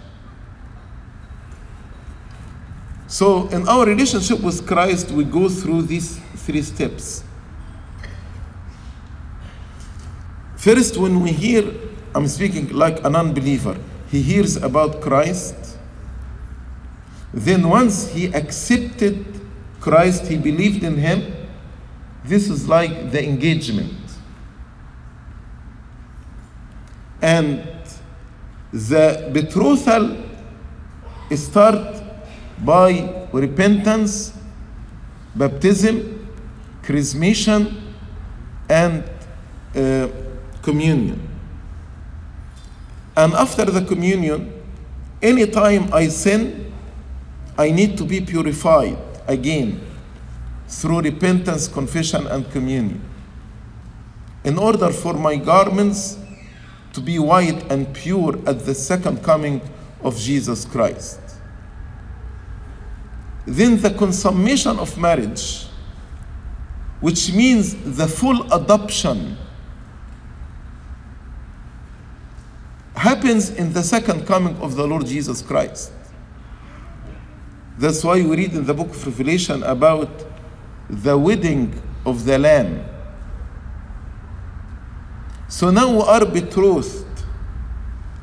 So, 3.07 3.49
in 3.49 3.69
our 3.69 3.87
relationship 3.87 4.41
with 4.41 4.67
Christ, 4.67 5.11
we 5.11 5.25
go 5.25 5.49
through 5.49 5.83
these 5.83 6.19
three 6.37 6.63
steps. 6.63 7.24
First, 10.65 10.97
when 10.97 11.21
we 11.21 11.31
hear, 11.31 11.75
I'm 12.15 12.27
speaking 12.27 12.71
like 12.71 13.05
an 13.05 13.15
unbeliever, 13.15 13.77
he 14.11 14.23
hears 14.23 14.57
about 14.57 15.03
Christ. 15.03 15.77
Then, 17.35 17.69
once 17.69 18.09
he 18.09 18.33
accepted 18.33 19.27
Christ, 19.79 20.27
he 20.27 20.39
believed 20.39 20.83
in 20.83 20.97
him, 20.97 21.35
this 22.25 22.49
is 22.49 22.67
like 22.67 23.13
the 23.13 23.23
engagement. 23.23 23.93
And 27.21 27.69
the 28.73 29.29
betrothal 29.35 30.17
start 31.37 32.03
by 32.65 33.27
repentance, 33.35 34.33
baptism, 35.37 36.27
chrismation, 36.83 37.83
and 38.71 39.05
uh, 39.77 40.09
communion. 40.65 41.29
And 43.17 43.33
after 43.35 43.65
the 43.67 43.85
communion, 43.85 44.53
anytime 45.23 45.93
I 45.95 46.09
sin, 46.09 46.73
I 47.57 47.71
need 47.71 47.97
to 47.99 48.05
be 48.05 48.21
purified 48.21 48.99
again 49.29 49.81
through 50.67 51.03
repentance, 51.03 51.69
confession, 51.69 52.27
and 52.27 52.51
communion. 52.51 53.01
In 54.43 54.59
order 54.59 54.91
for 54.91 55.15
my 55.15 55.37
garments 55.37 56.19
to 56.93 57.01
be 57.01 57.19
white 57.19 57.71
and 57.71 57.93
pure 57.95 58.37
at 58.49 58.61
the 58.65 58.75
second 58.75 59.23
coming 59.23 59.61
of 60.03 60.17
Jesus 60.17 60.65
Christ. 60.65 61.21
Then 63.47 63.81
the 63.81 63.91
consummation 63.91 64.79
of 64.79 64.97
marriage, 64.97 65.67
which 67.01 67.33
means 67.33 67.75
the 67.97 68.07
full 68.07 68.51
adoption, 68.53 69.37
happens 73.05 73.51
in 73.51 73.71
the 73.75 73.83
second 73.83 74.27
coming 74.27 74.57
of 74.63 74.77
the 74.77 74.87
Lord 74.87 75.05
Jesus 75.05 75.43
Christ. 75.43 75.93
That's 77.77 78.03
why 78.03 78.15
we 78.15 78.35
read 78.35 78.55
in 78.55 78.65
the 78.65 78.73
book 78.73 78.89
of 78.89 79.07
Revelation 79.07 79.63
about 79.63 80.09
the 80.89 81.17
wedding 81.19 81.83
of 82.07 82.25
the 82.25 82.39
Lamb. 82.39 82.83
So 85.49 85.71
now 85.71 85.91
we 85.91 86.01
are 86.01 86.25
betrothed, 86.25 87.05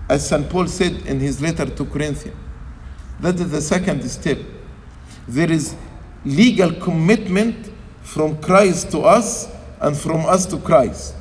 as 0.09 0.27
St. 0.27 0.49
Paul 0.49 0.65
said 0.65 0.93
in 1.05 1.19
his 1.19 1.39
letter 1.39 1.67
to 1.67 1.85
Corinthians. 1.85 2.37
That 3.19 3.35
is 3.35 3.51
the 3.51 3.61
second 3.61 4.01
step. 4.09 4.39
There 5.27 5.51
is 5.51 5.75
legal 6.25 6.73
commitment 6.73 7.71
from 8.01 8.41
Christ 8.41 8.89
to 8.91 9.01
us 9.01 9.47
and 9.79 9.95
from 9.95 10.25
us 10.25 10.47
to 10.47 10.57
Christ. 10.57 11.20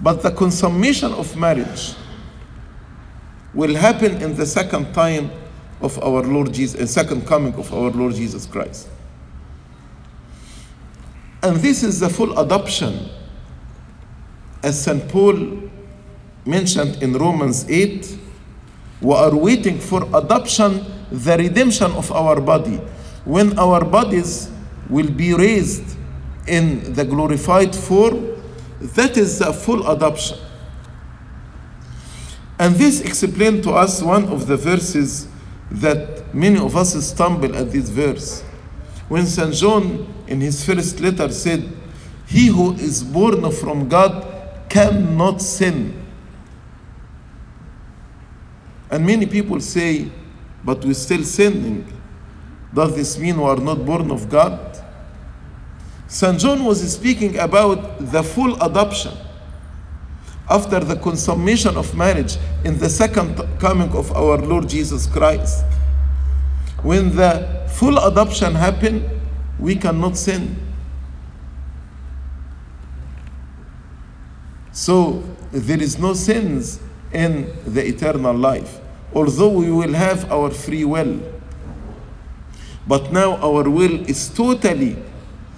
But 0.00 0.22
the 0.22 0.30
consummation 0.30 1.12
of 1.12 1.36
marriage 1.36 1.94
will 3.54 3.74
happen 3.74 4.20
in 4.22 4.36
the 4.36 4.44
second 4.44 4.92
time 4.92 5.30
of 5.80 5.98
our 6.02 6.22
Lord 6.22 6.52
Jesus, 6.52 6.78
in 6.80 6.86
second 6.86 7.26
coming 7.26 7.54
of 7.54 7.72
our 7.72 7.90
Lord 7.90 8.14
Jesus 8.14 8.46
Christ. 8.46 8.88
And 11.42 11.56
this 11.56 11.82
is 11.82 12.00
the 12.00 12.08
full 12.08 12.38
adoption, 12.38 13.08
as 14.62 14.82
St. 14.82 15.08
Paul 15.08 15.62
mentioned 16.44 17.02
in 17.02 17.12
Romans 17.14 17.68
8. 17.68 18.18
We 19.00 19.14
are 19.14 19.34
waiting 19.34 19.78
for 19.78 20.02
adoption, 20.14 20.84
the 21.10 21.36
redemption 21.36 21.92
of 21.92 22.10
our 22.12 22.40
body. 22.40 22.80
When 23.24 23.58
our 23.58 23.84
bodies 23.84 24.50
will 24.88 25.10
be 25.10 25.34
raised 25.34 25.96
in 26.46 26.94
the 26.94 27.04
glorified 27.04 27.74
form, 27.74 28.35
that 28.80 29.16
is 29.16 29.38
the 29.38 29.52
full 29.52 29.86
adoption. 29.88 30.38
And 32.58 32.74
this 32.76 33.00
explained 33.00 33.62
to 33.64 33.72
us 33.72 34.02
one 34.02 34.24
of 34.28 34.46
the 34.46 34.56
verses 34.56 35.28
that 35.70 36.34
many 36.34 36.58
of 36.58 36.76
us 36.76 36.94
stumble 37.06 37.54
at 37.56 37.70
this 37.70 37.88
verse. 37.88 38.42
When 39.08 39.26
St. 39.26 39.52
John 39.54 40.12
in 40.26 40.40
his 40.40 40.64
first 40.64 41.00
letter 41.00 41.30
said, 41.30 41.70
He 42.26 42.46
who 42.46 42.74
is 42.74 43.02
born 43.02 43.50
from 43.52 43.88
God 43.88 44.26
cannot 44.68 45.40
sin. 45.42 46.02
And 48.90 49.04
many 49.06 49.26
people 49.26 49.60
say, 49.60 50.10
But 50.64 50.84
we're 50.84 50.94
still 50.94 51.24
sinning. 51.24 51.92
Does 52.72 52.94
this 52.96 53.18
mean 53.18 53.38
we 53.38 53.44
are 53.44 53.56
not 53.56 53.84
born 53.84 54.10
of 54.10 54.28
God? 54.28 54.75
St. 56.08 56.38
John 56.38 56.64
was 56.64 56.92
speaking 56.92 57.38
about 57.38 57.98
the 58.12 58.22
full 58.22 58.60
adoption 58.62 59.12
after 60.48 60.78
the 60.78 60.96
consummation 60.96 61.76
of 61.76 61.94
marriage 61.96 62.36
in 62.64 62.78
the 62.78 62.88
second 62.88 63.36
coming 63.58 63.90
of 63.90 64.12
our 64.12 64.38
Lord 64.38 64.68
Jesus 64.68 65.06
Christ. 65.06 65.64
When 66.82 67.16
the 67.16 67.66
full 67.68 67.98
adoption 67.98 68.54
happened, 68.54 69.08
we 69.58 69.74
cannot 69.74 70.16
sin. 70.16 70.56
So 74.70 75.24
there 75.50 75.82
is 75.82 75.98
no 75.98 76.14
sins 76.14 76.78
in 77.12 77.52
the 77.66 77.84
eternal 77.84 78.36
life, 78.36 78.78
although 79.12 79.48
we 79.48 79.72
will 79.72 79.94
have 79.94 80.30
our 80.30 80.50
free 80.50 80.84
will. 80.84 81.20
But 82.86 83.10
now 83.10 83.36
our 83.38 83.68
will 83.68 84.08
is 84.08 84.28
totally 84.28 84.96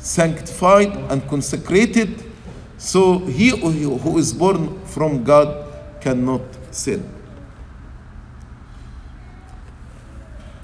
sanctified 0.08 0.96
and 1.10 1.26
consecrated, 1.28 2.24
so 2.78 3.18
he 3.18 3.50
who 3.50 4.18
is 4.18 4.32
born 4.32 4.84
from 4.84 5.24
God 5.24 5.66
cannot 6.00 6.42
sin. 6.70 7.08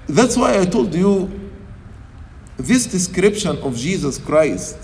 That's 0.07 0.37
why 0.37 0.59
I 0.61 0.65
told 0.65 0.95
you 0.95 1.51
this 2.57 2.87
description 2.87 3.59
of 3.59 3.77
Jesus 3.77 4.19
Christ 4.19 4.79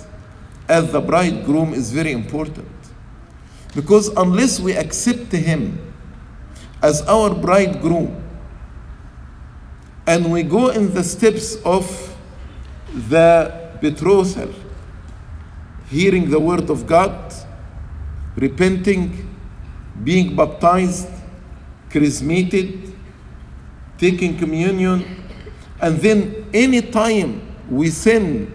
as 0.68 0.92
the 0.92 1.00
bridegroom 1.00 1.74
is 1.74 1.92
very 1.92 2.12
important. 2.12 2.68
Because 3.74 4.08
unless 4.08 4.58
we 4.58 4.74
accept 4.74 5.30
him 5.32 5.78
as 6.82 7.02
our 7.02 7.34
bridegroom 7.34 8.20
And 10.10 10.32
we 10.32 10.42
go 10.42 10.70
in 10.70 10.92
the 10.92 11.04
steps 11.04 11.54
of 11.64 11.86
the 13.08 13.59
betrothal, 13.80 14.52
hearing 15.88 16.30
the 16.30 16.38
word 16.38 16.70
of 16.70 16.86
God, 16.86 17.32
repenting, 18.36 19.28
being 20.02 20.36
baptized, 20.36 21.08
chrismated, 21.90 22.94
taking 23.98 24.38
communion, 24.38 25.04
and 25.80 25.98
then 25.98 26.48
any 26.52 26.82
time 26.82 27.40
we 27.68 27.90
sin, 27.90 28.52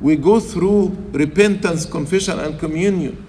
we 0.00 0.16
go 0.16 0.40
through 0.40 0.88
repentance, 1.12 1.84
confession, 1.84 2.38
and 2.38 2.58
communion. 2.58 3.24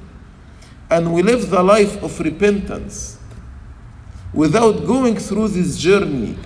And 0.89 1.13
we 1.13 1.21
live 1.21 1.49
the 1.49 1.61
life 1.61 2.01
of 2.01 2.19
repentance 2.19 3.17
without 4.33 4.85
going 4.85 5.17
through 5.17 5.49
this 5.49 5.77
journey 5.77 6.37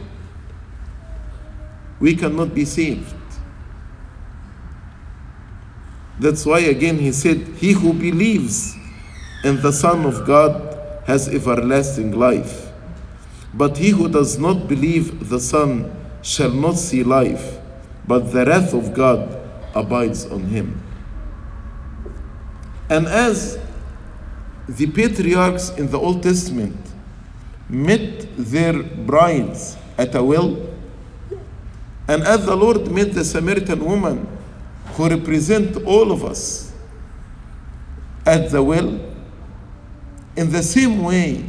we 1.99 2.15
cannot 2.15 2.53
be 2.53 2.65
saved. 2.65 3.13
That's 6.21 6.45
why, 6.45 6.59
again, 6.59 6.99
he 6.99 7.11
said, 7.11 7.47
He 7.57 7.71
who 7.71 7.93
believes 7.93 8.75
in 9.43 9.59
the 9.59 9.71
Son 9.71 10.05
of 10.05 10.23
God 10.27 11.01
has 11.07 11.27
everlasting 11.27 12.11
life. 12.11 12.71
But 13.55 13.79
he 13.79 13.89
who 13.89 14.07
does 14.07 14.37
not 14.37 14.67
believe 14.67 15.29
the 15.29 15.39
Son 15.39 15.91
shall 16.21 16.51
not 16.51 16.77
see 16.77 17.03
life, 17.03 17.57
but 18.07 18.31
the 18.31 18.45
wrath 18.45 18.71
of 18.75 18.93
God 18.93 19.35
abides 19.73 20.27
on 20.27 20.43
him. 20.43 20.83
And 22.87 23.07
as 23.07 23.57
the 24.69 24.91
patriarchs 24.91 25.71
in 25.71 25.89
the 25.89 25.97
Old 25.97 26.21
Testament 26.21 26.77
met 27.67 28.27
their 28.37 28.83
brides 28.83 29.75
at 29.97 30.13
a 30.13 30.23
well, 30.23 30.69
and 32.07 32.21
as 32.21 32.45
the 32.45 32.55
Lord 32.55 32.91
met 32.91 33.11
the 33.13 33.25
Samaritan 33.25 33.83
woman 33.83 34.27
who 35.01 35.09
represent 35.09 35.77
all 35.83 36.11
of 36.11 36.23
us 36.23 36.71
at 38.23 38.51
the 38.51 38.61
well, 38.61 38.99
in 40.35 40.51
the 40.51 40.61
same 40.61 41.01
way, 41.03 41.43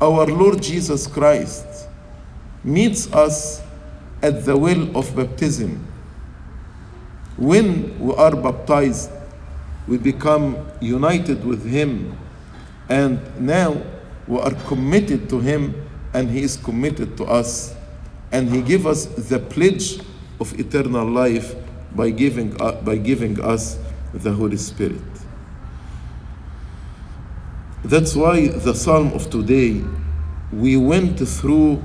our 0.00 0.26
Lord 0.26 0.60
Jesus 0.60 1.06
Christ 1.06 1.86
meets 2.64 3.12
us 3.12 3.62
at 4.20 4.44
the 4.44 4.56
well 4.56 4.96
of 4.96 5.14
baptism. 5.14 5.86
When 7.36 7.96
we 8.00 8.14
are 8.14 8.34
baptized, 8.34 9.10
we 9.86 9.96
become 9.98 10.66
united 10.80 11.44
with 11.44 11.64
Him, 11.64 12.18
and 12.88 13.20
now 13.40 13.80
we 14.26 14.40
are 14.40 14.54
committed 14.66 15.28
to 15.28 15.38
Him, 15.38 15.88
and 16.14 16.28
He 16.28 16.42
is 16.42 16.56
committed 16.56 17.16
to 17.18 17.26
us 17.26 17.76
and 18.32 18.48
he 18.48 18.62
gave 18.62 18.86
us 18.86 19.04
the 19.04 19.38
pledge 19.38 20.00
of 20.40 20.58
eternal 20.58 21.06
life 21.06 21.54
by 21.94 22.10
giving, 22.10 22.60
uh, 22.60 22.72
by 22.82 22.96
giving 22.96 23.40
us 23.40 23.78
the 24.14 24.32
Holy 24.32 24.56
Spirit. 24.56 25.00
That's 27.84 28.14
why 28.14 28.48
the 28.48 28.74
psalm 28.74 29.12
of 29.12 29.28
today, 29.30 29.82
we 30.52 30.76
went 30.76 31.18
through 31.26 31.82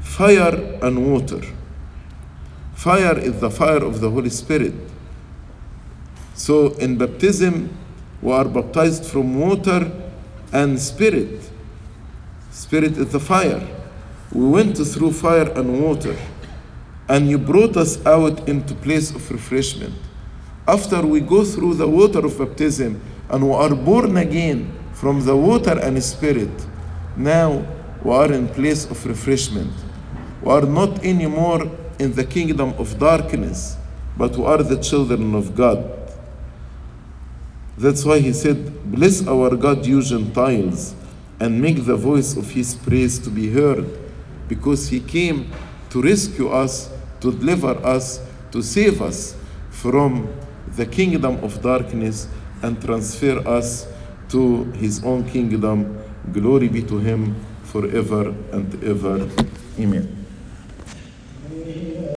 fire 0.00 0.78
and 0.82 1.12
water. 1.12 1.40
Fire 2.74 3.18
is 3.18 3.40
the 3.40 3.50
fire 3.50 3.82
of 3.82 4.00
the 4.00 4.10
Holy 4.10 4.30
Spirit. 4.30 4.74
So 6.34 6.74
in 6.74 6.96
baptism, 6.96 7.76
we 8.22 8.32
are 8.32 8.44
baptized 8.44 9.04
from 9.06 9.40
water 9.40 9.90
and 10.52 10.78
spirit. 10.78 11.50
Spirit 12.50 12.96
is 12.96 13.12
the 13.12 13.20
fire. 13.20 13.66
We 14.32 14.46
went 14.46 14.76
through 14.76 15.12
fire 15.12 15.50
and 15.52 15.82
water, 15.82 16.16
and 17.08 17.28
you 17.28 17.38
brought 17.38 17.76
us 17.76 18.04
out 18.06 18.48
into 18.48 18.74
place 18.74 19.14
of 19.14 19.30
refreshment. 19.30 19.94
After 20.66 21.06
we 21.06 21.20
go 21.20 21.44
through 21.44 21.74
the 21.74 21.88
water 21.88 22.24
of 22.24 22.38
baptism 22.38 23.00
and 23.30 23.48
we 23.48 23.54
are 23.54 23.74
born 23.74 24.16
again 24.18 24.72
from 24.92 25.24
the 25.24 25.36
water 25.36 25.78
and 25.80 26.02
spirit, 26.02 26.66
now 27.16 27.66
we 28.02 28.12
are 28.12 28.32
in 28.32 28.48
place 28.48 28.84
of 28.90 29.04
refreshment. 29.06 29.72
We 30.42 30.52
are 30.52 30.66
not 30.66 31.04
anymore 31.04 31.70
in 31.98 32.12
the 32.12 32.24
kingdom 32.24 32.74
of 32.78 32.98
darkness, 32.98 33.76
but 34.16 34.36
we 34.36 34.44
are 34.44 34.62
the 34.62 34.76
children 34.76 35.34
of 35.34 35.54
God. 35.56 35.98
That's 37.76 38.04
why 38.04 38.18
he 38.18 38.32
said, 38.32 38.90
Bless 38.90 39.26
our 39.26 39.56
God, 39.56 39.86
you 39.86 40.02
Gentiles, 40.02 40.94
and 41.40 41.62
make 41.62 41.84
the 41.84 41.96
voice 41.96 42.36
of 42.36 42.50
his 42.50 42.74
praise 42.74 43.18
to 43.20 43.30
be 43.30 43.50
heard 43.50 43.86
because 44.48 44.88
he 44.88 45.00
came 45.00 45.50
to 45.90 46.02
rescue 46.02 46.48
us, 46.48 46.90
to 47.20 47.32
deliver 47.32 47.74
us, 47.84 48.20
to 48.52 48.62
save 48.62 49.02
us 49.02 49.36
from 49.70 50.28
the 50.76 50.86
kingdom 50.86 51.42
of 51.42 51.62
darkness 51.62 52.28
and 52.62 52.80
transfer 52.82 53.38
us 53.46 53.86
to 54.28 54.64
his 54.72 55.02
own 55.04 55.24
kingdom. 55.28 55.98
Glory 56.32 56.68
be 56.68 56.82
to 56.82 56.98
him 56.98 57.34
forever 57.64 58.34
and 58.52 58.84
ever. 58.84 59.28
Amen. 59.78 60.17